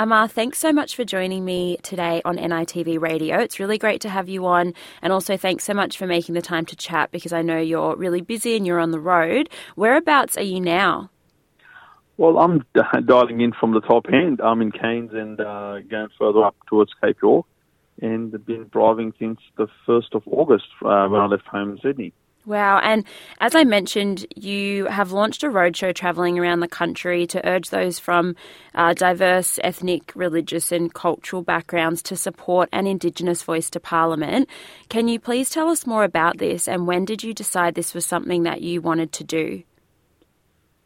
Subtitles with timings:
[0.00, 3.38] Amar, thanks so much for joining me today on NITV Radio.
[3.38, 6.40] It's really great to have you on, and also thanks so much for making the
[6.40, 9.50] time to chat because I know you're really busy and you're on the road.
[9.76, 11.10] Whereabouts are you now?
[12.16, 12.64] Well, I'm
[13.04, 14.40] dialing in from the top end.
[14.40, 17.44] I'm in Cairns and uh, going further up towards Cape York,
[18.00, 22.14] and been driving since the 1st of August uh, when I left home in Sydney.
[22.50, 22.80] Wow.
[22.82, 23.04] And
[23.38, 28.00] as I mentioned, you have launched a roadshow travelling around the country to urge those
[28.00, 28.34] from
[28.74, 34.48] uh, diverse ethnic, religious, and cultural backgrounds to support an Indigenous voice to Parliament.
[34.88, 38.04] Can you please tell us more about this and when did you decide this was
[38.04, 39.62] something that you wanted to do?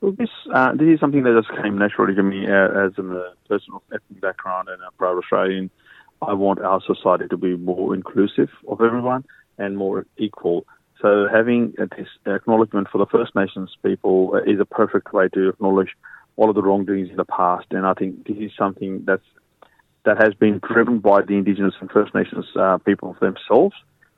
[0.00, 3.32] Well, this uh, this is something that just came naturally to me uh, as a
[3.48, 5.70] person of ethnic background and a proud Australian.
[6.22, 9.24] I want our society to be more inclusive of everyone
[9.58, 10.64] and more equal.
[11.00, 15.90] So having this acknowledgement for the First Nations people is a perfect way to acknowledge
[16.36, 17.66] all of the wrongdoings in the past.
[17.70, 19.22] And I think this is something that's
[20.04, 23.74] that has been driven by the Indigenous and First Nations uh, people themselves,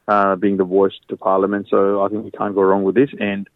[0.07, 1.67] uh, being the voice to Parliament.
[1.69, 3.11] So I think we can't go wrong with this.
[3.19, 3.49] And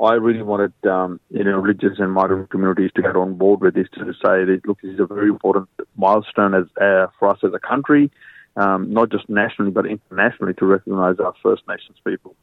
[0.00, 3.74] I really wanted, um, you know, religious and migrant communities to get on board with
[3.74, 7.38] this to say that look, this is a very important milestone as uh, for us
[7.42, 8.10] as a country,
[8.56, 12.34] um, not just nationally but internationally, to recognise our First Nations people.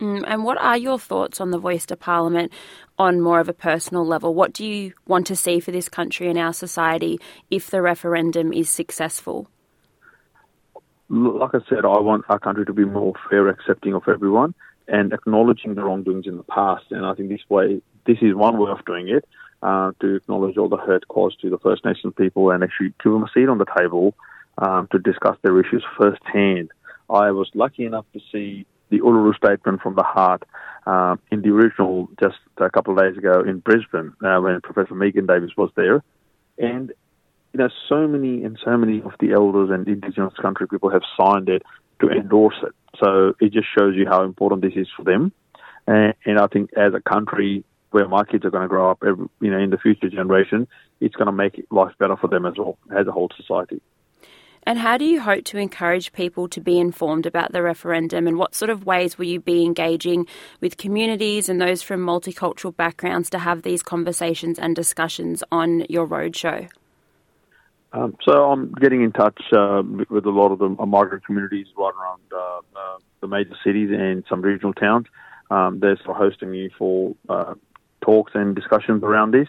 [0.00, 2.52] Mm, and what are your thoughts on the voice to Parliament
[2.98, 4.32] on more of a personal level?
[4.32, 7.18] What do you want to see for this country and our society
[7.50, 9.48] if the referendum is successful?
[11.08, 14.54] Like I said, I want our country to be more fair, accepting of everyone,
[14.86, 16.84] and acknowledging the wrongdoings in the past.
[16.90, 19.24] And I think this way, this is one way of doing it,
[19.62, 23.12] uh, to acknowledge all the hurt caused to the First Nations people and actually give
[23.12, 24.14] them a seat on the table
[24.58, 26.70] um, to discuss their issues firsthand.
[27.10, 30.44] I was lucky enough to see the Uluru Statement from the Heart
[30.86, 34.94] uh, in the original just a couple of days ago in Brisbane uh, when Professor
[34.94, 36.02] Megan Davis was there.
[36.58, 36.92] And,
[37.52, 41.02] you know, so many and so many of the elders and Indigenous country people have
[41.20, 41.62] signed it
[42.00, 42.74] to endorse it.
[42.98, 45.32] So it just shows you how important this is for them.
[45.86, 49.02] And, and I think as a country where my kids are going to grow up,
[49.06, 50.68] every, you know, in the future generation,
[51.00, 53.80] it's going to make life better for them as well, as a whole society.
[54.68, 58.36] And how do you hope to encourage people to be informed about the referendum and
[58.36, 60.26] what sort of ways will you be engaging
[60.60, 66.06] with communities and those from multicultural backgrounds to have these conversations and discussions on your
[66.06, 66.68] roadshow?
[67.94, 71.94] Um, so I'm getting in touch uh, with a lot of the migrant communities right
[71.98, 75.06] around uh, uh, the major cities and some regional towns.
[75.50, 77.54] Um, they're sort of hosting me for uh,
[78.02, 79.48] talks and discussions around this,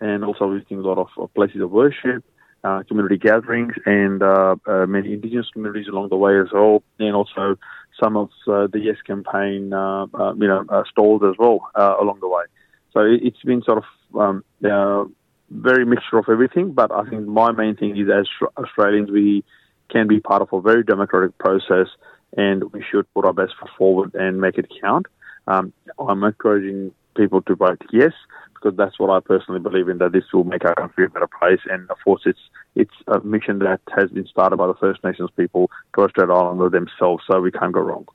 [0.00, 2.22] and also visiting a lot of places of worship
[2.64, 7.14] uh, community gatherings and uh, uh, many indigenous communities along the way as well, and
[7.14, 7.56] also
[8.00, 12.28] some of uh, the Yes campaign, uh, uh, you know, stalls as well along the
[12.28, 12.44] way.
[12.92, 13.84] So it, has been sort of
[14.16, 15.14] um,
[15.50, 16.72] very mixture of everything.
[16.72, 19.44] But I think my main thing is as Australians, we
[19.90, 21.88] can be part of a very democratic process,
[22.36, 25.06] and we should put our best foot forward and make it count.
[25.46, 28.12] Um, I'm encouraging people to vote yes,
[28.54, 31.28] because that's what I personally believe in, that this will make our country a better
[31.38, 31.60] place.
[31.70, 32.40] And of course, it's
[32.74, 36.70] it's a mission that has been started by the First Nations people, Torres Strait Islander
[36.70, 38.06] themselves, so we can't go wrong.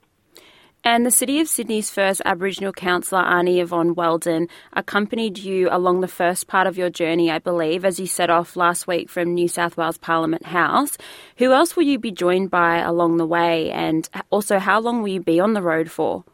[0.84, 6.08] And the City of Sydney's first Aboriginal councillor, Arnie Yvonne Weldon, accompanied you along the
[6.08, 9.48] first part of your journey, I believe, as you set off last week from New
[9.48, 10.96] South Wales Parliament House.
[11.38, 13.70] Who else will you be joined by along the way?
[13.70, 16.24] And also, how long will you be on the road for?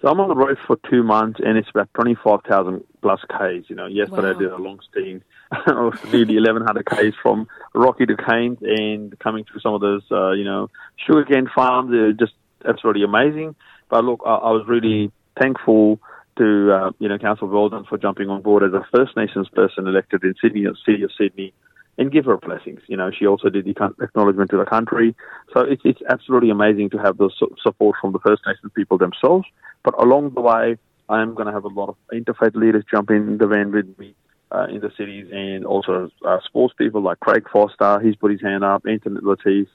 [0.00, 3.68] So I'm on the road for two months, and it's about 25,000 plus Ks.
[3.68, 4.36] You know, yesterday wow.
[4.36, 5.24] I did a long stint
[5.66, 10.32] of nearly 1,100 Ks from Rocky to Cairns, and coming through some of those, uh,
[10.32, 10.70] you know,
[11.04, 11.90] sugarcane farms.
[11.90, 13.56] They're just absolutely amazing.
[13.88, 15.10] But look, I, I was really
[15.40, 15.98] thankful
[16.36, 19.88] to, uh, you know, Council Weldon for jumping on board as a First Nations person
[19.88, 21.52] elected in Sydney, City of Sydney,
[21.98, 22.80] and give her blessings.
[22.86, 25.14] You know, she also did the acknowledgement to the country.
[25.52, 27.28] So it's, it's absolutely amazing to have the
[27.60, 29.46] support from the First Nations people themselves.
[29.82, 30.78] But along the way,
[31.08, 33.98] I am going to have a lot of interfaith leaders jump in the van with
[33.98, 34.14] me
[34.52, 38.00] uh, in the cities and also uh, sports people like Craig Foster.
[38.00, 39.66] He's put his hand up, Antoinette Lattouf,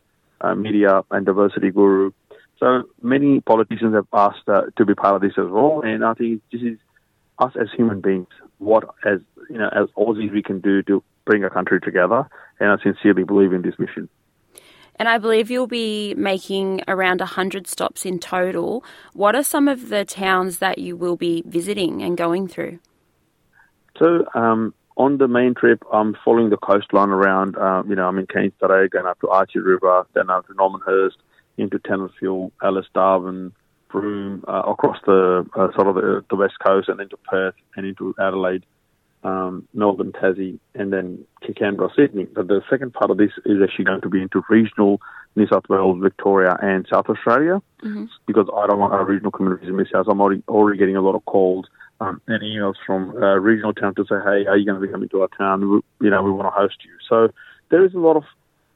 [0.41, 2.11] uh, media and diversity guru.
[2.59, 5.81] So many politicians have asked uh, to be part of this as well.
[5.81, 6.77] And I think this is
[7.39, 8.27] us as human beings,
[8.59, 9.19] what as
[9.49, 12.27] you know, as Aussies we can do to bring a country together.
[12.59, 14.09] And I sincerely believe in this mission.
[14.97, 18.83] And I believe you'll be making around 100 stops in total.
[19.13, 22.79] What are some of the towns that you will be visiting and going through?
[23.97, 27.57] So, um, on the main trip, I'm following the coastline around.
[27.57, 30.53] Um, you know, I'm in Cairns today, going up to Archer River, then up to
[30.53, 31.17] Normanhurst,
[31.57, 33.53] into Tennantfield, Alice Darwin,
[33.89, 37.85] Broome, uh, across the uh, sort of the, the, west coast, and into Perth and
[37.85, 38.65] into Adelaide.
[39.23, 41.25] Um, Melbourne, Tassie, and then
[41.55, 42.25] Canberra, Sydney.
[42.25, 45.01] But the second part of this is actually going to be into regional
[45.35, 48.05] New South Wales, Victoria, and South Australia, mm-hmm.
[48.25, 50.07] because I don't want our regional communities to miss out.
[50.09, 51.65] I'm already, already getting a lot of calls
[51.99, 54.91] um, and emails from uh, regional towns to say, "Hey, are you going to be
[54.91, 55.61] coming to our town?
[55.61, 57.29] We, you know, we want to host you." So
[57.69, 58.23] there is a lot of,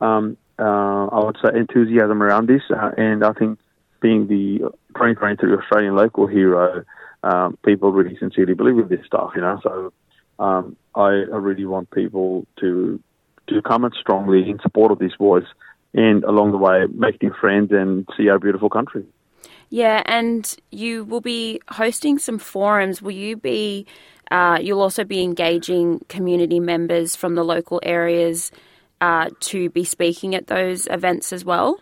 [0.01, 3.59] um, uh, I would say, enthusiasm around this, uh, and I think
[4.01, 4.59] being the
[4.95, 6.83] 2023 Australian local hero,
[7.23, 9.31] um, people really sincerely believe in this stuff.
[9.35, 9.93] You know, so
[10.39, 12.99] um, I, I really want people to
[13.47, 15.45] to come in strongly in support of this voice
[15.93, 19.05] and along the way make new friends and see our beautiful country.
[19.69, 23.01] Yeah, and you will be hosting some forums.
[23.01, 23.85] Will you be?
[24.29, 28.51] Uh, you'll also be engaging community members from the local areas
[28.99, 31.79] uh, to be speaking at those events as well.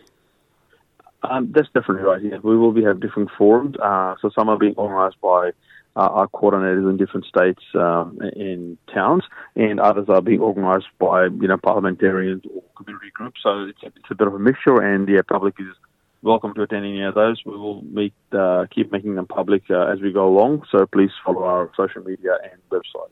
[1.22, 2.22] Um, that's definitely right.
[2.22, 3.76] Yeah, we will be have different forums.
[3.82, 5.50] Uh, so some are being organised by
[5.96, 11.24] uh, our coordinators in different states um, in towns, and others are being organised by
[11.24, 13.40] you know parliamentarians or community groups.
[13.42, 15.74] So it's a, it's a bit of a mixture, and the public is
[16.22, 17.40] welcome to attend any of those.
[17.46, 20.64] We will meet, uh, keep making them public uh, as we go along.
[20.70, 23.10] So please follow our social media and website.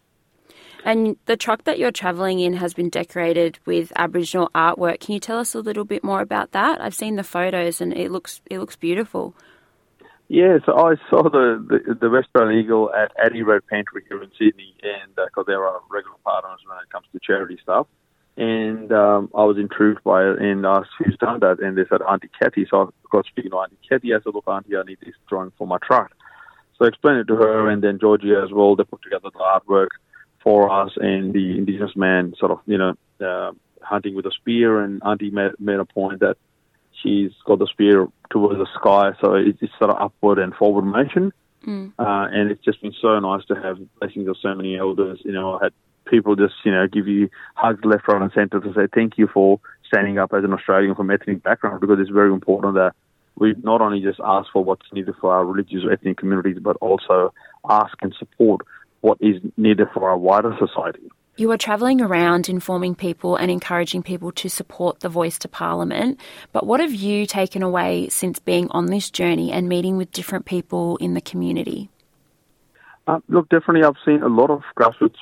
[0.85, 5.01] And the truck that you're travelling in has been decorated with Aboriginal artwork.
[5.01, 6.81] Can you tell us a little bit more about that?
[6.81, 9.35] I've seen the photos and it looks it looks beautiful.
[10.29, 14.31] Yeah, so I saw the, the, the Western Eagle at Addy Red Pantry here in
[14.39, 17.87] Sydney, and because uh, they're our regular partners when it comes to charity stuff,
[18.37, 22.01] and um, I was intrigued by it and asked who's done that, and they said
[22.03, 22.67] Auntie Kathy.
[22.71, 24.15] So I got speaking to Auntie Kathy.
[24.15, 26.13] I said, look, Auntie, I need this drawing for my truck.
[26.79, 28.75] So I explained it to her, and then Georgia as well.
[28.77, 29.89] They put together the artwork
[30.43, 32.95] for us, and the Indigenous man sort of, you know,
[33.25, 36.39] uh, hunting with a spear, and Auntie made, made a point that
[37.05, 41.33] she's got the spear towards the sky, so it's sort of upward and forward motion.
[41.65, 41.93] Mm.
[41.99, 45.21] Uh, and it's just been so nice to have blessings of so many elders.
[45.25, 45.73] You know, I had
[46.07, 49.29] people just, you know, give you hugs left, right, and centre to say thank you
[49.33, 52.95] for standing up as an Australian from ethnic background because it's very important that
[53.37, 56.77] we not only just ask for what's needed for our religious or ethnic communities, but
[56.81, 57.33] also
[57.69, 58.63] ask and support
[59.01, 61.11] what is needed for our wider society.
[61.37, 66.21] You are travelling around informing people and encouraging people to support the voice to Parliament.
[66.53, 70.45] But what have you taken away since being on this journey and meeting with different
[70.45, 71.91] people in the community?
[73.09, 75.17] Uh, look, definitely, I've seen a lot of grassroots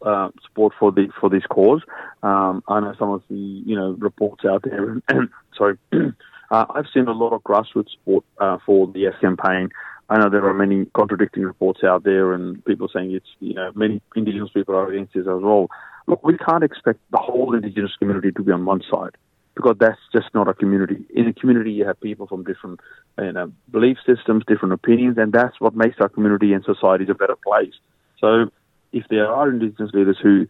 [0.00, 1.82] uh, support for the for this cause.
[2.22, 6.86] Um, I know some of the you know reports out there, and, sorry, uh, I've
[6.92, 9.68] seen a lot of grassroots support uh, for the Yes campaign.
[10.10, 13.70] I know there are many contradicting reports out there and people saying it's, you know,
[13.76, 15.68] many Indigenous people are against this as well.
[16.08, 19.16] Look, we can't expect the whole Indigenous community to be on one side
[19.54, 21.04] because that's just not a community.
[21.14, 22.80] In a community, you have people from different
[23.18, 27.14] you know, belief systems, different opinions, and that's what makes our community and society a
[27.14, 27.74] better place.
[28.18, 28.50] So
[28.92, 30.46] if there are Indigenous leaders who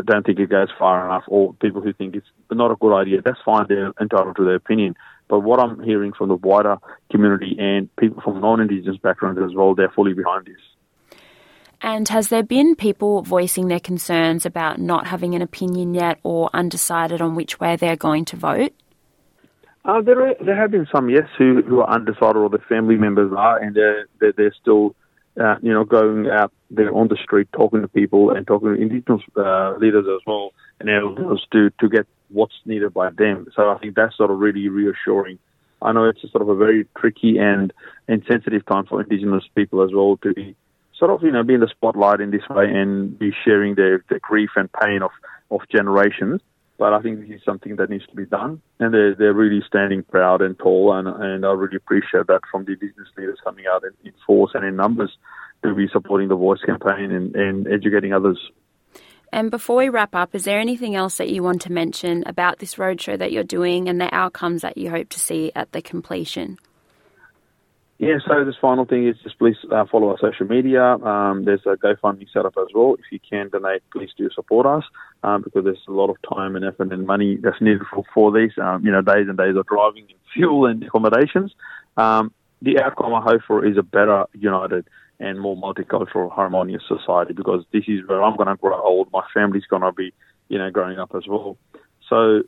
[0.00, 3.20] don't think it goes far enough or people who think it's not a good idea,
[3.22, 3.66] that's fine.
[3.68, 4.96] They're entitled to their opinion.
[5.28, 6.78] But what I'm hearing from the wider
[7.10, 10.56] community and people from non-Indigenous backgrounds as well, they're fully behind this.
[11.80, 16.48] And has there been people voicing their concerns about not having an opinion yet or
[16.54, 18.72] undecided on which way they're going to vote?
[19.84, 22.94] Uh, there, are, there have been some, yes, who, who are undecided or their family
[22.94, 24.94] members are, and they're, they're, they're still,
[25.40, 28.80] uh, you know, going out there on the street talking to people and talking to
[28.80, 33.46] Indigenous uh, leaders as well and elders to, to get what's needed by them.
[33.54, 35.38] So I think that's sort of really reassuring.
[35.80, 37.72] I know it's sort of a very tricky and,
[38.08, 40.54] and sensitive time for Indigenous people as well to be
[40.96, 44.04] sort of, you know, be in the spotlight in this way and be sharing their,
[44.08, 45.10] their grief and pain of,
[45.50, 46.40] of generations.
[46.82, 49.62] But I think this is something that needs to be done, and they're, they're really
[49.64, 53.66] standing proud and tall, and, and I really appreciate that from the Indigenous leaders coming
[53.72, 55.16] out in, in force and in numbers
[55.62, 58.36] to be supporting the Voice campaign and, and educating others.
[59.32, 62.58] And before we wrap up, is there anything else that you want to mention about
[62.58, 65.82] this roadshow that you're doing and the outcomes that you hope to see at the
[65.82, 66.58] completion?
[68.02, 70.82] Yeah, so this final thing is just please uh, follow our social media.
[70.82, 72.96] Um, there's a GoFundMe set up as well.
[72.98, 74.82] If you can donate, please do support us
[75.22, 78.32] um, because there's a lot of time and effort and money that's needed for, for
[78.32, 81.54] these, um, you know, days and days of driving and fuel and accommodations.
[81.96, 84.88] Um, the outcome I hope for is a better united
[85.20, 89.12] and more multicultural, harmonious society because this is where I'm going to grow old.
[89.12, 90.12] My family's going to be,
[90.48, 91.56] you know, growing up as well.
[92.08, 92.42] So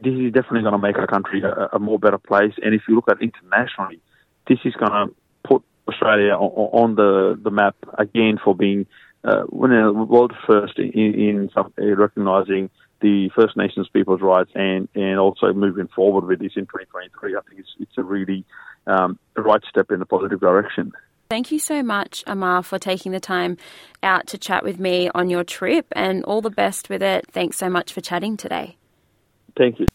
[0.00, 2.52] this is definitely going to make our country a, a more better place.
[2.62, 4.00] And if you look at internationally,
[4.48, 8.86] this is going to put Australia on, on the, the map again for being
[9.24, 12.70] uh, world first in, in some, uh, recognising
[13.00, 17.36] the First Nations people's rights and, and also moving forward with this in 2023.
[17.36, 18.44] I think it's, it's a really
[18.86, 20.92] um, the right step in a positive direction.
[21.30, 23.56] thank you so much, Amar, for taking the time
[24.02, 27.26] out to chat with me on your trip and all the best with it.
[27.30, 28.76] Thanks so much for chatting today.
[29.56, 29.86] Thank you.